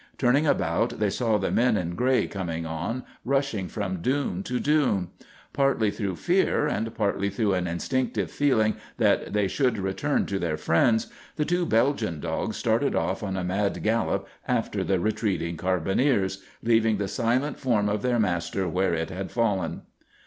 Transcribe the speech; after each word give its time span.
Turning 0.17 0.47
about, 0.47 0.97
they 0.97 1.11
saw 1.11 1.37
the 1.37 1.51
men 1.51 1.77
in 1.77 1.93
gray 1.93 2.25
coming 2.25 2.65
on, 2.65 3.03
rushing 3.23 3.67
from 3.67 4.01
dune 4.01 4.41
to 4.41 4.59
dune. 4.59 5.09
Partly 5.53 5.91
through 5.91 6.15
fear 6.15 6.65
and 6.67 6.95
partly 6.95 7.29
through 7.29 7.53
an 7.53 7.67
instinctive 7.67 8.31
feeling 8.31 8.77
that 8.97 9.31
they 9.33 9.47
should 9.47 9.77
return 9.77 10.25
to 10.25 10.39
their 10.39 10.57
friends, 10.57 11.05
the 11.35 11.45
two 11.45 11.67
Belgian 11.67 12.19
dogs 12.19 12.57
started 12.57 12.95
off 12.95 13.21
on 13.21 13.37
a 13.37 13.43
mad 13.43 13.83
gallop 13.83 14.27
after 14.47 14.83
the 14.83 14.99
retreating 14.99 15.55
carbineers, 15.55 16.41
leaving 16.63 16.97
the 16.97 17.07
silent 17.07 17.59
form 17.59 17.87
of 17.87 18.01
their 18.01 18.17
master 18.17 18.67
where 18.67 18.95
it 18.95 19.11
had 19.11 19.29
fallen. 19.29 19.83